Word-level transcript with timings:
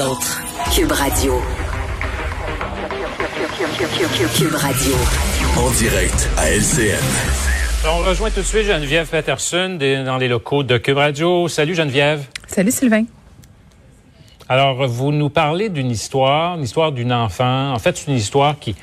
les 0.00 0.06
autres. 0.06 0.42
Cube 0.74 0.92
Radio. 0.92 1.40
Cube 4.34 4.54
Radio. 4.54 4.94
En 5.56 5.70
direct 5.72 6.28
à 6.36 6.50
LCN. 6.50 6.96
On 7.86 7.98
rejoint 7.98 8.30
tout 8.30 8.40
de 8.40 8.46
suite 8.46 8.66
Geneviève 8.66 9.08
Peterson 9.08 9.78
dans 10.04 10.16
les 10.16 10.28
locaux 10.28 10.62
de 10.62 10.78
Cube 10.78 10.96
Radio. 10.96 11.48
Salut 11.48 11.74
Geneviève. 11.74 12.24
Salut 12.46 12.70
Sylvain. 12.70 13.04
Alors, 14.48 14.86
vous 14.86 15.12
nous 15.12 15.30
parlez 15.30 15.68
d'une 15.68 15.90
histoire, 15.90 16.56
une 16.56 16.64
histoire 16.64 16.92
d'une 16.92 17.12
enfant. 17.12 17.72
En 17.72 17.78
fait, 17.78 17.96
c'est 17.96 18.10
une 18.10 18.16
histoire 18.16 18.58
qui, 18.58 18.74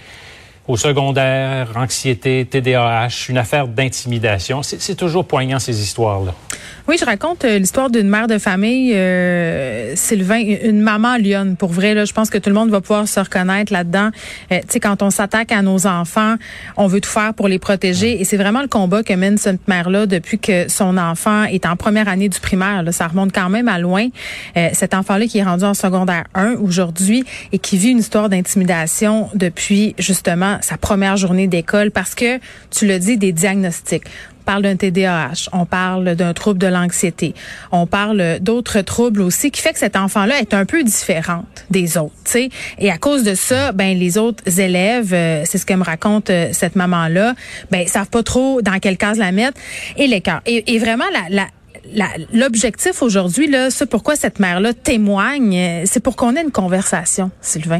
au 0.68 0.78
secondaire, 0.78 1.70
anxiété, 1.76 2.46
TDAH, 2.46 3.30
une 3.30 3.38
affaire 3.38 3.68
d'intimidation. 3.68 4.64
C'est 4.64 4.96
toujours 4.96 5.26
poignant 5.26 5.60
ces 5.60 5.82
histoires-là. 5.82 6.34
Oui, 6.88 6.96
je 7.00 7.06
raconte 7.06 7.44
euh, 7.46 7.60
l'histoire 7.60 7.90
d'une 7.90 8.08
mère 8.08 8.28
de 8.28 8.38
famille, 8.38 8.94
euh, 8.96 9.94
Sylvain, 9.96 10.40
une 10.40 10.82
maman 10.82 11.18
lionne. 11.18 11.56
Pour 11.58 11.72
vrai, 11.72 11.94
là, 11.94 12.06
je 12.06 12.14
pense 12.14 12.30
que 12.30 12.38
tout 12.38 12.50
le 12.50 12.56
monde 12.56 12.70
va 12.70 12.82
pouvoir 12.82 13.08
se 13.08 13.20
reconnaître 13.20 13.74
là-dedans. 13.74 14.10
Euh, 14.52 14.60
tu 14.62 14.66
sais, 14.70 14.80
quand 14.80 15.02
on 15.02 15.10
s'attaque 15.10 15.52
à 15.52 15.62
nos 15.62 15.86
enfants, 15.86 16.36
on 16.78 16.88
veut 16.88 17.02
tout 17.02 17.10
faire 17.10 17.34
pour 17.34 17.48
les 17.48 17.60
protéger. 17.60 18.22
Et 18.22 18.24
c'est 18.24 18.38
vraiment 18.38 18.62
le 18.62 18.68
combat 18.68 19.04
que 19.04 19.14
mène 19.14 19.38
cette 19.38 19.68
mère-là 19.68 20.06
depuis 20.06 20.40
que 20.40 20.70
son 20.70 20.98
enfant 20.98 21.44
est 21.44 21.66
en 21.66 21.76
première 21.76 22.08
année 22.08 22.30
du 22.30 22.40
primaire. 22.40 22.84
Là, 22.84 22.92
ça 22.92 23.08
remonte 23.08 23.34
quand 23.34 23.50
même 23.50 23.68
à 23.68 23.80
loin. 23.80 24.08
Euh, 24.56 24.70
cet 24.74 24.94
enfant-là 24.94 25.28
qui 25.28 25.40
est 25.40 25.44
rendu 25.44 25.66
en 25.66 25.74
secondaire 25.74 26.26
1 26.36 26.56
aujourd'hui 26.62 27.26
et 27.52 27.60
qui 27.60 27.78
vit 27.78 27.90
une 27.90 28.00
histoire 28.00 28.30
d'intimidation 28.30 29.30
depuis 29.34 29.96
justement 29.98 30.58
sa 30.62 30.78
première 30.78 31.18
journée 31.18 31.48
d'école 31.48 31.92
parce 31.92 32.16
que, 32.16 32.40
tu 32.72 32.88
le 32.88 33.00
dis, 33.00 33.18
des 33.18 33.32
diagnostics 33.32 34.06
parle 34.48 34.64
d'un 34.64 34.78
TDAH, 34.78 35.50
on 35.52 35.66
parle 35.66 36.16
d'un 36.16 36.34
trouble 36.34 36.58
de 36.58 36.68
l'anxiété, 36.68 37.36
on 37.74 37.86
parle 37.86 38.40
d'autres 38.40 38.80
troubles 38.80 39.22
aussi 39.22 39.52
qui 39.52 39.62
fait 39.62 39.74
que 39.74 39.80
cet 39.80 39.98
enfant-là 39.98 40.40
est 40.40 40.54
un 40.54 40.66
peu 40.66 40.84
différente 40.84 41.66
des 41.70 41.98
autres, 41.98 42.16
tu 42.24 42.32
sais. 42.32 42.50
Et 42.80 42.90
à 42.90 42.98
cause 42.98 43.24
de 43.24 43.36
ça, 43.36 43.74
ben 43.74 43.98
les 43.98 44.18
autres 44.18 44.60
élèves, 44.60 45.14
euh, 45.14 45.44
c'est 45.46 45.58
ce 45.58 45.66
que 45.66 45.74
me 45.74 45.84
raconte 45.84 46.30
euh, 46.30 46.48
cette 46.54 46.78
maman-là, 46.78 47.36
ben 47.72 47.86
savent 47.88 48.10
pas 48.10 48.24
trop 48.24 48.62
dans 48.62 48.80
quelle 48.80 48.98
case 48.98 49.18
la 49.18 49.34
mettre 49.34 49.60
et 49.98 50.08
cœurs. 50.22 50.42
Et, 50.46 50.74
et 50.74 50.80
vraiment 50.80 51.06
la, 51.12 51.44
la 51.44 51.48
l'objectif 52.34 53.02
aujourd'hui, 53.02 53.48
là, 53.48 53.70
c'est 53.70 53.86
pourquoi 53.86 54.16
cette 54.16 54.40
mère-là 54.40 54.74
témoigne, 54.74 55.56
euh, 55.56 55.84
c'est 55.86 56.00
pour 56.00 56.16
qu'on 56.16 56.36
ait 56.36 56.42
une 56.42 56.52
conversation, 56.52 57.32
Sylvain. 57.42 57.80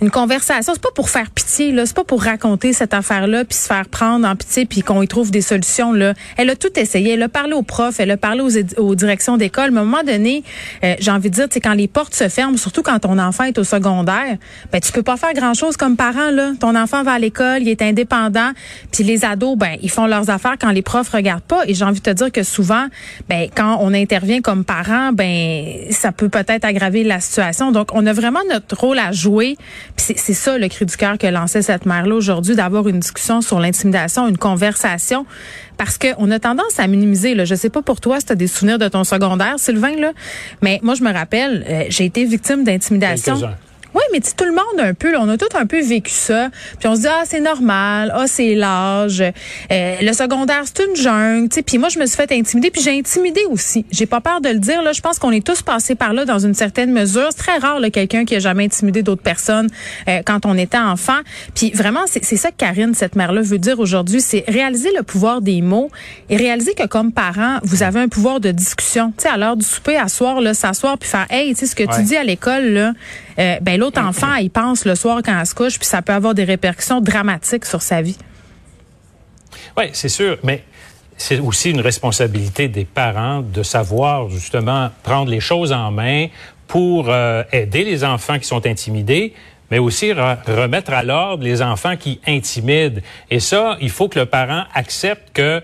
Une 0.00 0.10
conversation, 0.10 0.72
c'est 0.74 0.82
pas 0.82 0.92
pour 0.94 1.10
faire 1.10 1.30
pitié, 1.30 1.72
là, 1.72 1.86
c'est 1.86 1.96
pas 1.96 2.04
pour 2.04 2.22
raconter 2.22 2.72
cette 2.72 2.94
affaire-là, 2.94 3.44
puis 3.44 3.56
se 3.56 3.66
faire 3.66 3.88
prendre 3.88 4.26
en 4.26 4.36
pitié, 4.36 4.66
puis 4.66 4.82
qu'on 4.82 5.02
y 5.02 5.08
trouve 5.08 5.30
des 5.30 5.40
solutions. 5.40 5.92
Là. 5.92 6.14
Elle 6.36 6.50
a 6.50 6.56
tout 6.56 6.78
essayé. 6.78 7.14
Elle 7.14 7.22
a 7.22 7.28
parlé 7.28 7.54
aux 7.54 7.62
profs, 7.62 8.00
elle 8.00 8.10
a 8.10 8.16
parlé 8.16 8.40
aux, 8.40 8.80
aux 8.80 8.94
directions 8.94 9.36
d'école. 9.36 9.70
Mais 9.70 9.78
à 9.78 9.82
un 9.82 9.84
moment 9.84 10.02
donné, 10.02 10.42
euh, 10.84 10.94
j'ai 10.98 11.10
envie 11.10 11.30
de 11.30 11.34
dire, 11.34 11.46
c'est 11.50 11.60
quand 11.60 11.74
les 11.74 11.88
portes 11.88 12.14
se 12.14 12.28
ferment, 12.28 12.56
surtout 12.56 12.82
quand 12.82 12.98
ton 12.98 13.18
enfant 13.18 13.44
est 13.44 13.58
au 13.58 13.64
secondaire, 13.64 14.36
ben 14.72 14.80
tu 14.80 14.92
peux 14.92 15.02
pas 15.02 15.16
faire 15.16 15.32
grand-chose 15.34 15.76
comme 15.76 15.96
parent. 15.96 16.30
Là. 16.30 16.52
Ton 16.58 16.74
enfant 16.74 17.02
va 17.02 17.12
à 17.12 17.18
l'école, 17.18 17.62
il 17.62 17.68
est 17.68 17.82
indépendant, 17.82 18.50
puis 18.92 19.04
les 19.04 19.24
ados, 19.24 19.56
ben 19.56 19.76
ils 19.82 19.90
font 19.90 20.06
leurs 20.06 20.30
affaires 20.30 20.56
quand 20.60 20.70
les 20.70 20.82
profs 20.82 21.10
regardent 21.10 21.42
pas. 21.42 21.62
Et 21.66 21.74
j'ai 21.74 21.84
envie 21.84 22.00
de 22.00 22.04
te 22.04 22.10
dire 22.10 22.32
que 22.32 22.42
souvent, 22.42 22.86
ben 23.28 23.37
quand 23.54 23.78
on 23.80 23.94
intervient 23.94 24.40
comme 24.40 24.64
parent, 24.64 25.12
ben 25.12 25.64
ça 25.90 26.12
peut 26.12 26.28
peut-être 26.28 26.64
aggraver 26.64 27.04
la 27.04 27.20
situation. 27.20 27.72
Donc, 27.72 27.90
on 27.92 28.06
a 28.06 28.12
vraiment 28.12 28.40
notre 28.50 28.76
rôle 28.76 28.98
à 28.98 29.12
jouer. 29.12 29.56
Puis 29.96 30.14
c'est 30.16 30.34
ça 30.34 30.58
le 30.58 30.68
cri 30.68 30.84
du 30.86 30.96
cœur 30.96 31.18
que 31.18 31.26
lançait 31.26 31.62
cette 31.62 31.86
mère-là 31.86 32.14
aujourd'hui, 32.14 32.54
d'avoir 32.54 32.88
une 32.88 33.00
discussion 33.00 33.40
sur 33.40 33.60
l'intimidation, 33.60 34.28
une 34.28 34.38
conversation, 34.38 35.26
parce 35.76 35.98
qu'on 35.98 36.30
a 36.30 36.38
tendance 36.38 36.78
à 36.78 36.86
minimiser. 36.86 37.34
Là. 37.34 37.44
Je 37.44 37.54
sais 37.54 37.70
pas 37.70 37.82
pour 37.82 38.00
toi 38.00 38.20
si 38.20 38.26
tu 38.26 38.32
as 38.32 38.36
des 38.36 38.48
souvenirs 38.48 38.78
de 38.78 38.88
ton 38.88 39.04
secondaire, 39.04 39.54
Sylvain, 39.58 39.96
là, 39.96 40.12
mais 40.62 40.80
moi, 40.82 40.94
je 40.94 41.02
me 41.02 41.12
rappelle, 41.12 41.64
euh, 41.68 41.84
j'ai 41.88 42.04
été 42.04 42.24
victime 42.24 42.64
d'intimidation. 42.64 43.40
Oui, 43.94 44.02
mais 44.12 44.20
tout 44.20 44.44
le 44.44 44.52
monde 44.52 44.78
un 44.78 44.94
peu, 44.94 45.16
on 45.16 45.28
a 45.28 45.36
tout 45.36 45.48
un 45.54 45.66
peu 45.66 45.80
vécu 45.80 46.12
ça. 46.12 46.50
Puis 46.78 46.88
on 46.88 46.94
se 46.94 47.00
dit 47.00 47.06
ah 47.08 47.22
c'est 47.24 47.40
normal, 47.40 48.12
ah 48.14 48.26
c'est 48.26 48.54
l'âge, 48.54 49.20
euh, 49.20 49.94
le 50.00 50.12
secondaire 50.12 50.62
c'est 50.64 50.84
une 50.84 50.96
jungle, 50.96 51.48
tu 51.48 51.62
Puis 51.62 51.78
moi 51.78 51.88
je 51.88 51.98
me 51.98 52.06
suis 52.06 52.16
fait 52.16 52.30
intimider, 52.32 52.70
puis 52.70 52.82
j'ai 52.82 52.98
intimidé 52.98 53.42
aussi. 53.50 53.84
J'ai 53.90 54.06
pas 54.06 54.20
peur 54.20 54.40
de 54.40 54.48
le 54.48 54.58
dire 54.58 54.82
là. 54.82 54.92
Je 54.92 55.00
pense 55.00 55.18
qu'on 55.18 55.30
est 55.30 55.44
tous 55.44 55.62
passés 55.62 55.94
par 55.94 56.12
là 56.12 56.24
dans 56.24 56.38
une 56.38 56.54
certaine 56.54 56.92
mesure. 56.92 57.28
C'est 57.30 57.38
très 57.38 57.58
rare 57.58 57.80
là 57.80 57.90
quelqu'un 57.90 58.24
qui 58.24 58.36
a 58.36 58.38
jamais 58.38 58.64
intimidé 58.64 59.02
d'autres 59.02 59.22
personnes 59.22 59.68
euh, 60.08 60.22
quand 60.24 60.46
on 60.46 60.56
était 60.56 60.78
enfant. 60.78 61.18
Puis 61.54 61.70
vraiment 61.72 62.00
c'est 62.06 62.36
ça 62.36 62.50
que 62.50 62.56
Karine 62.56 62.94
cette 62.94 63.16
mère 63.16 63.32
là 63.32 63.42
veut 63.42 63.58
dire 63.58 63.78
aujourd'hui, 63.80 64.20
c'est 64.20 64.44
réaliser 64.48 64.90
le 64.96 65.02
pouvoir 65.02 65.40
des 65.40 65.62
mots 65.62 65.90
et 66.30 66.36
réaliser 66.36 66.74
que 66.74 66.86
comme 66.86 67.12
parent 67.12 67.58
vous 67.62 67.82
avez 67.82 68.00
un 68.00 68.08
pouvoir 68.08 68.40
de 68.40 68.50
discussion. 68.50 69.12
Tu 69.16 69.24
sais 69.24 69.28
à 69.28 69.36
l'heure 69.36 69.56
du 69.56 69.64
souper, 69.64 69.96
à 69.96 70.08
soir 70.08 70.40
là, 70.40 70.54
s'asseoir 70.54 70.98
puis 70.98 71.08
faire 71.08 71.26
hey, 71.30 71.54
tu 71.54 71.60
sais 71.60 71.66
ce 71.66 71.76
que 71.76 71.84
tu 71.84 72.02
dis 72.02 72.16
à 72.16 72.24
l'école 72.24 72.64
là, 72.64 72.92
euh, 73.38 73.56
ben 73.60 73.78
l'autre 73.78 73.97
enfant, 73.98 74.34
il 74.36 74.50
pense 74.50 74.84
le 74.84 74.94
soir 74.94 75.20
quand 75.24 75.38
elle 75.38 75.46
se 75.46 75.54
couche, 75.54 75.78
puis 75.78 75.86
ça 75.86 76.02
peut 76.02 76.12
avoir 76.12 76.34
des 76.34 76.44
répercussions 76.44 77.00
dramatiques 77.00 77.64
sur 77.64 77.82
sa 77.82 78.02
vie. 78.02 78.16
Oui, 79.76 79.84
c'est 79.92 80.08
sûr, 80.08 80.38
mais 80.42 80.64
c'est 81.16 81.40
aussi 81.40 81.70
une 81.70 81.80
responsabilité 81.80 82.68
des 82.68 82.84
parents 82.84 83.42
de 83.42 83.62
savoir 83.62 84.28
justement 84.30 84.90
prendre 85.02 85.30
les 85.30 85.40
choses 85.40 85.72
en 85.72 85.90
main 85.90 86.28
pour 86.68 87.06
euh, 87.08 87.42
aider 87.52 87.84
les 87.84 88.04
enfants 88.04 88.38
qui 88.38 88.46
sont 88.46 88.66
intimidés, 88.66 89.34
mais 89.70 89.78
aussi 89.78 90.12
remettre 90.12 90.92
à 90.92 91.02
l'ordre 91.02 91.42
les 91.42 91.60
enfants 91.60 91.96
qui 91.96 92.20
intimident. 92.26 93.00
Et 93.30 93.40
ça, 93.40 93.76
il 93.80 93.90
faut 93.90 94.08
que 94.08 94.18
le 94.18 94.26
parent 94.26 94.64
accepte 94.74 95.30
que 95.34 95.62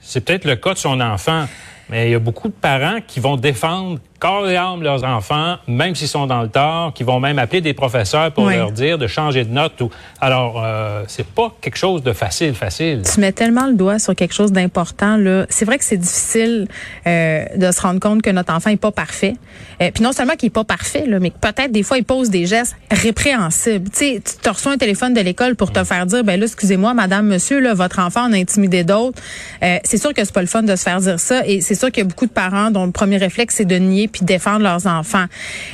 c'est 0.00 0.22
peut-être 0.22 0.44
le 0.44 0.56
cas 0.56 0.74
de 0.74 0.78
son 0.78 1.00
enfant, 1.00 1.46
mais 1.88 2.08
il 2.08 2.12
y 2.12 2.14
a 2.14 2.18
beaucoup 2.18 2.48
de 2.48 2.54
parents 2.54 2.98
qui 3.06 3.20
vont 3.20 3.36
défendre 3.36 3.98
corps 4.24 4.48
et 4.48 4.56
âme 4.56 4.82
leurs 4.82 5.04
enfants, 5.04 5.56
même 5.66 5.94
s'ils 5.94 6.08
sont 6.08 6.26
dans 6.26 6.40
le 6.40 6.48
tort, 6.48 6.94
qui 6.94 7.02
vont 7.02 7.20
même 7.20 7.38
appeler 7.38 7.60
des 7.60 7.74
professeurs 7.74 8.32
pour 8.32 8.48
leur 8.48 8.72
dire 8.72 8.96
de 8.96 9.06
changer 9.06 9.44
de 9.44 9.52
note. 9.52 9.78
Ou... 9.82 9.90
Alors, 10.18 10.62
euh, 10.64 11.04
c'est 11.08 11.26
pas 11.26 11.54
quelque 11.60 11.76
chose 11.76 12.02
de 12.02 12.14
facile, 12.14 12.54
facile. 12.54 13.02
Tu 13.04 13.20
mets 13.20 13.32
tellement 13.32 13.66
le 13.66 13.74
doigt 13.74 13.98
sur 13.98 14.14
quelque 14.14 14.32
chose 14.32 14.50
d'important. 14.50 15.18
là. 15.18 15.44
C'est 15.50 15.66
vrai 15.66 15.76
que 15.76 15.84
c'est 15.84 15.98
difficile 15.98 16.68
euh, 17.06 17.44
de 17.54 17.70
se 17.70 17.82
rendre 17.82 18.00
compte 18.00 18.22
que 18.22 18.30
notre 18.30 18.54
enfant 18.54 18.70
est 18.70 18.78
pas 18.78 18.92
parfait. 18.92 19.34
Euh, 19.82 19.90
puis 19.92 20.02
non 20.02 20.12
seulement 20.12 20.36
qu'il 20.36 20.46
est 20.46 20.50
pas 20.50 20.64
parfait, 20.64 21.04
là, 21.06 21.18
mais 21.20 21.30
peut-être 21.30 21.70
des 21.70 21.82
fois 21.82 21.98
il 21.98 22.04
pose 22.04 22.30
des 22.30 22.46
gestes 22.46 22.76
répréhensibles. 22.90 23.90
Tu 23.90 23.98
sais, 23.98 24.22
tu 24.42 24.48
reçois 24.48 24.72
un 24.72 24.78
téléphone 24.78 25.12
de 25.12 25.20
l'école 25.20 25.54
pour 25.54 25.70
te 25.70 25.84
faire 25.84 26.06
dire, 26.06 26.24
ben 26.24 26.40
là, 26.40 26.46
excusez-moi, 26.46 26.94
madame, 26.94 27.26
monsieur, 27.26 27.60
là, 27.60 27.74
votre 27.74 27.98
enfant 27.98 28.32
a 28.32 28.36
intimidé 28.36 28.84
d'autres. 28.84 29.20
Euh, 29.62 29.76
c'est 29.84 29.98
sûr 29.98 30.14
que 30.14 30.24
c'est 30.24 30.32
pas 30.32 30.40
le 30.40 30.46
fun 30.46 30.62
de 30.62 30.74
se 30.76 30.82
faire 30.82 31.00
dire 31.00 31.20
ça. 31.20 31.46
Et 31.46 31.60
c'est 31.60 31.74
sûr 31.74 31.90
qu'il 31.90 32.04
y 32.04 32.06
a 32.06 32.08
beaucoup 32.08 32.26
de 32.26 32.32
parents 32.32 32.70
dont 32.70 32.86
le 32.86 32.92
premier 32.92 33.18
réflexe, 33.18 33.56
c'est 33.56 33.66
de 33.66 33.76
nier 33.76 34.08
puis 34.14 34.24
défendre 34.24 34.62
leurs 34.62 34.86
enfants. 34.86 35.26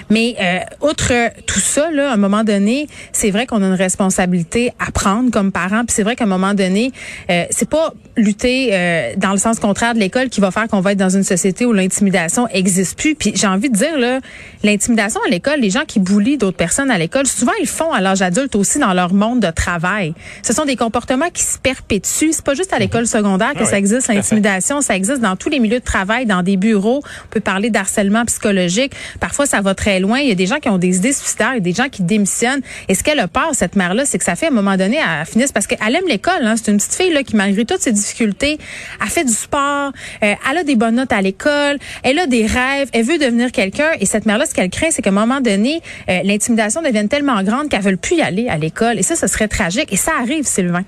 Mais 0.08 0.34
euh, 0.40 0.60
outre 0.88 1.12
tout 1.46 1.60
ça, 1.60 1.90
là, 1.90 2.10
à 2.10 2.14
un 2.14 2.16
moment 2.16 2.42
donné, 2.42 2.88
c'est 3.12 3.30
vrai 3.30 3.46
qu'on 3.46 3.62
a 3.62 3.66
une 3.66 3.74
responsabilité 3.74 4.72
à 4.78 4.90
prendre 4.90 5.30
comme 5.30 5.52
parents. 5.52 5.84
Puis 5.84 5.94
c'est 5.94 6.02
vrai 6.02 6.16
qu'à 6.16 6.24
un 6.24 6.28
moment 6.28 6.54
donné, 6.54 6.90
euh, 7.30 7.44
c'est 7.50 7.68
pas 7.68 7.92
lutter 8.16 8.70
euh, 8.72 9.12
dans 9.16 9.32
le 9.32 9.38
sens 9.38 9.60
contraire 9.60 9.94
de 9.94 9.98
l'école 9.98 10.28
qui 10.28 10.40
va 10.40 10.50
faire 10.50 10.68
qu'on 10.68 10.80
va 10.80 10.92
être 10.92 10.98
dans 10.98 11.10
une 11.10 11.22
société 11.22 11.66
où 11.66 11.72
l'intimidation 11.72 12.48
existe 12.48 12.98
plus. 12.98 13.14
Puis 13.14 13.32
j'ai 13.34 13.46
envie 13.46 13.70
de 13.70 13.76
dire 13.76 13.98
là, 13.98 14.20
l'intimidation 14.62 15.20
à 15.26 15.30
l'école, 15.30 15.60
les 15.60 15.70
gens 15.70 15.84
qui 15.86 16.00
boulient 16.00 16.38
d'autres 16.38 16.56
personnes 16.56 16.90
à 16.90 16.98
l'école, 16.98 17.26
souvent 17.26 17.52
ils 17.60 17.68
font 17.68 17.92
à 17.92 18.00
l'âge 18.00 18.22
adulte 18.22 18.56
aussi 18.56 18.78
dans 18.78 18.94
leur 18.94 19.12
monde 19.12 19.40
de 19.40 19.50
travail. 19.50 20.14
Ce 20.42 20.52
sont 20.52 20.64
des 20.64 20.76
comportements 20.76 21.30
qui 21.32 21.42
se 21.42 21.58
perpétuent. 21.58 22.32
C'est 22.32 22.44
pas 22.44 22.54
juste 22.54 22.72
à 22.72 22.78
l'école 22.78 23.06
secondaire 23.06 23.52
que 23.52 23.62
ah 23.62 23.66
ça 23.66 23.78
existe 23.78 24.08
l'intimidation, 24.08 24.80
ça 24.80 24.96
existe 24.96 25.20
dans 25.20 25.36
tous 25.36 25.50
les 25.50 25.60
milieux 25.60 25.80
de 25.80 25.84
travail, 25.84 26.24
dans 26.26 26.42
des 26.42 26.56
bureaux. 26.56 27.02
On 27.26 27.28
peut 27.30 27.40
parler 27.40 27.70
d'harcèlement 27.70 28.24
psychologique. 28.30 28.92
Parfois, 29.20 29.46
ça 29.46 29.60
va 29.60 29.74
très 29.74 30.00
loin. 30.00 30.18
Il 30.20 30.28
y 30.28 30.32
a 30.32 30.34
des 30.34 30.46
gens 30.46 30.58
qui 30.58 30.68
ont 30.68 30.78
des 30.78 30.96
idées 30.96 31.12
suicidaires, 31.12 31.54
il 31.56 31.62
des 31.62 31.72
gens 31.72 31.88
qui 31.88 32.02
démissionnent. 32.02 32.62
Et 32.88 32.94
ce 32.94 33.02
qu'elle 33.02 33.20
a 33.20 33.28
peur, 33.28 33.50
cette 33.52 33.76
mère-là, 33.76 34.04
c'est 34.04 34.18
que 34.18 34.24
ça 34.24 34.36
fait 34.36 34.46
à 34.46 34.48
un 34.50 34.52
moment 34.52 34.76
donné, 34.76 34.98
elle 34.98 35.26
finisse 35.26 35.52
parce 35.52 35.66
qu'elle 35.66 35.94
aime 35.94 36.08
l'école. 36.08 36.42
Hein. 36.42 36.54
C'est 36.56 36.70
une 36.70 36.78
petite 36.78 36.94
fille 36.94 37.12
là, 37.12 37.22
qui, 37.22 37.36
malgré 37.36 37.64
toutes 37.64 37.80
ses 37.80 37.92
difficultés, 37.92 38.58
a 39.00 39.06
fait 39.06 39.24
du 39.24 39.32
sport, 39.32 39.92
euh, 40.22 40.34
elle 40.50 40.58
a 40.58 40.64
des 40.64 40.76
bonnes 40.76 40.96
notes 40.96 41.12
à 41.12 41.20
l'école, 41.20 41.78
elle 42.02 42.18
a 42.18 42.26
des 42.26 42.46
rêves, 42.46 42.88
elle 42.92 43.04
veut 43.04 43.18
devenir 43.18 43.52
quelqu'un. 43.52 43.90
Et 44.00 44.06
cette 44.06 44.26
mère-là, 44.26 44.46
ce 44.46 44.54
qu'elle 44.54 44.70
craint, 44.70 44.90
c'est 44.90 45.02
qu'à 45.02 45.10
un 45.10 45.12
moment 45.12 45.40
donné, 45.40 45.80
euh, 46.08 46.20
l'intimidation 46.24 46.82
devienne 46.82 47.08
tellement 47.08 47.42
grande 47.42 47.68
qu'elle 47.68 47.84
ne 47.84 47.90
veut 47.90 47.96
plus 47.96 48.16
y 48.16 48.22
aller 48.22 48.48
à 48.48 48.56
l'école. 48.56 48.98
Et 48.98 49.02
ça, 49.02 49.16
ce 49.16 49.26
serait 49.26 49.48
tragique. 49.48 49.92
Et 49.92 49.96
ça 49.96 50.12
arrive, 50.20 50.46
Sylvain. 50.46 50.84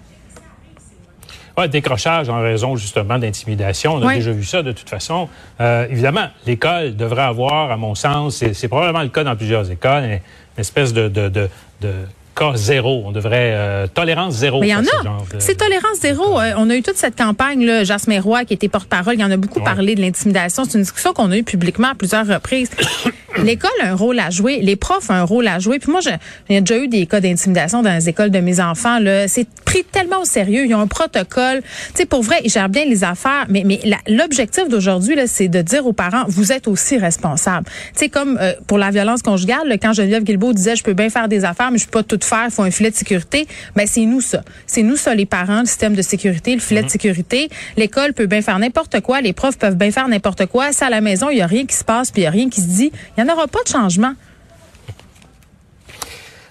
Décrochage 1.70 2.28
en 2.28 2.40
raison 2.40 2.76
justement 2.76 3.18
d'intimidation. 3.18 3.94
On 3.94 4.06
a 4.06 4.14
déjà 4.14 4.32
vu 4.32 4.44
ça 4.44 4.62
de 4.62 4.72
toute 4.72 4.88
façon. 4.88 5.28
Euh, 5.60 5.86
évidemment, 5.90 6.28
l'école 6.46 6.96
devrait 6.96 7.22
avoir, 7.22 7.70
à 7.70 7.76
mon 7.76 7.94
sens, 7.94 8.42
c'est 8.52 8.68
probablement 8.68 9.02
le 9.02 9.08
cas 9.08 9.24
dans 9.24 9.36
plusieurs 9.36 9.70
écoles, 9.70 10.04
une 10.04 10.20
espèce 10.58 10.92
de, 10.92 11.08
de, 11.08 11.28
de, 11.28 11.48
de 11.80 11.92
cas 12.34 12.52
zéro. 12.56 13.02
On 13.06 13.12
devrait 13.12 13.52
euh, 13.54 13.86
tolérance 13.86 14.34
zéro. 14.34 14.60
Mais 14.60 14.68
il 14.68 14.70
y 14.70 14.74
en 14.74 14.80
a. 14.80 15.18
C'est 15.38 15.56
tolérance 15.56 15.98
zéro. 16.00 16.40
Euh, 16.40 16.52
on 16.56 16.70
a 16.70 16.76
eu 16.76 16.82
toute 16.82 16.96
cette 16.96 17.16
campagne 17.16 17.64
là, 17.64 17.84
Jasmin 17.84 18.20
Roy 18.20 18.44
qui 18.44 18.54
était 18.54 18.68
porte-parole. 18.68 19.14
Il 19.14 19.20
y 19.20 19.24
en 19.24 19.30
a 19.30 19.36
beaucoup 19.36 19.60
parlé 19.60 19.94
de 19.94 20.00
l'intimidation. 20.00 20.64
C'est 20.64 20.78
une 20.78 20.84
discussion 20.84 21.12
qu'on 21.12 21.30
a 21.30 21.36
eue 21.36 21.42
publiquement 21.42 21.88
à 21.88 21.94
plusieurs 21.94 22.26
reprises. 22.26 22.70
L'école 23.38 23.70
a 23.82 23.90
un 23.90 23.94
rôle 23.94 24.18
à 24.18 24.30
jouer, 24.30 24.60
les 24.60 24.76
profs 24.76 25.08
ont 25.08 25.14
un 25.14 25.22
rôle 25.22 25.48
à 25.48 25.58
jouer. 25.58 25.78
Puis 25.78 25.90
moi, 25.90 26.00
j'ai 26.00 26.60
déjà 26.60 26.78
eu 26.78 26.88
des 26.88 27.06
cas 27.06 27.20
d'intimidation 27.20 27.82
dans 27.82 27.94
les 27.94 28.08
écoles 28.08 28.30
de 28.30 28.40
mes 28.40 28.60
enfants. 28.60 28.98
Là, 28.98 29.26
c'est 29.26 29.46
pris 29.72 29.84
tellement 29.84 30.20
au 30.20 30.26
sérieux. 30.26 30.66
Ils 30.66 30.74
ont 30.74 30.80
un 30.80 30.86
protocole. 30.86 31.62
Tu 31.62 31.68
sais, 31.94 32.06
pour 32.06 32.22
vrai, 32.22 32.42
ils 32.44 32.50
gèrent 32.50 32.68
bien 32.68 32.84
les 32.84 33.04
affaires. 33.04 33.46
Mais 33.48 33.62
mais 33.64 33.80
l'objectif 34.06 34.68
d'aujourd'hui 34.68 35.14
là, 35.14 35.26
c'est 35.26 35.48
de 35.48 35.62
dire 35.62 35.86
aux 35.86 35.94
parents, 35.94 36.24
vous 36.28 36.52
êtes 36.52 36.68
aussi 36.68 36.98
responsables. 36.98 37.66
Tu 37.66 38.00
sais, 38.00 38.08
comme 38.10 38.38
euh, 38.38 38.52
pour 38.66 38.76
la 38.76 38.90
violence 38.90 39.22
conjugale, 39.22 39.66
là, 39.68 39.78
quand 39.78 39.94
Geneviève 39.94 40.24
Guilbeault 40.24 40.52
disait, 40.52 40.76
je 40.76 40.84
peux 40.84 40.92
bien 40.92 41.08
faire 41.08 41.26
des 41.26 41.46
affaires, 41.46 41.70
mais 41.70 41.78
je 41.78 41.86
peux 41.86 42.02
pas 42.02 42.02
tout 42.02 42.18
faire. 42.22 42.44
Il 42.46 42.50
faut 42.50 42.62
un 42.64 42.70
filet 42.70 42.90
de 42.90 42.96
sécurité. 42.96 43.46
Ben 43.74 43.86
c'est 43.86 44.04
nous 44.04 44.20
ça. 44.20 44.42
C'est 44.66 44.82
nous 44.82 44.96
ça, 44.96 45.14
les 45.14 45.24
parents, 45.24 45.60
le 45.60 45.66
système 45.66 45.94
de 45.94 46.02
sécurité, 46.02 46.54
le 46.54 46.60
filet 46.60 46.82
de 46.82 46.88
mm-hmm. 46.88 46.90
sécurité. 46.90 47.48
L'école 47.78 48.12
peut 48.12 48.26
bien 48.26 48.42
faire 48.42 48.58
n'importe 48.58 49.00
quoi. 49.00 49.22
Les 49.22 49.32
profs 49.32 49.56
peuvent 49.56 49.76
bien 49.76 49.90
faire 49.90 50.06
n'importe 50.06 50.44
quoi. 50.46 50.72
C'est 50.72 50.84
à 50.84 50.90
la 50.90 51.00
maison, 51.00 51.30
il 51.30 51.38
y 51.38 51.42
a 51.42 51.46
rien 51.46 51.64
qui 51.64 51.76
se 51.76 51.84
passe, 51.84 52.10
puis 52.10 52.20
il 52.20 52.24
y 52.24 52.28
a 52.28 52.30
rien 52.30 52.50
qui 52.50 52.60
se 52.60 52.68
dit. 52.68 52.92
Il 53.16 53.24
n'y 53.24 53.30
en 53.30 53.32
aura 53.32 53.48
pas 53.48 53.62
de 53.62 53.68
changement. 53.68 54.12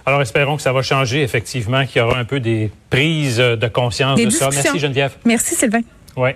Alors, 0.06 0.22
espérons 0.22 0.56
que 0.56 0.62
ça 0.62 0.74
va 0.74 0.82
changer, 0.82 1.22
effectivement, 1.22 1.86
qu'il 1.86 2.02
y 2.02 2.06
aura 2.06 2.18
un 2.18 2.26
peu 2.26 2.40
des 2.40 2.72
prises 2.90 3.38
de 3.38 3.68
conscience 3.68 4.20
de 4.20 4.30
ça. 4.30 4.50
Merci, 4.52 4.80
Geneviève. 4.80 5.14
Merci, 5.26 5.56
Sylvain. 5.56 5.82
Oui. 6.18 6.32